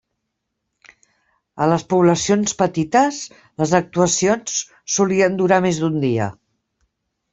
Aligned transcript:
A 1.65 1.67
les 1.71 1.83
poblacions 1.93 2.57
petites, 2.61 3.19
les 3.63 3.75
actuacions 3.81 4.57
solien 4.95 5.41
durar 5.43 5.61
més 5.67 5.83
d'un 5.85 6.01
dia. 6.07 6.33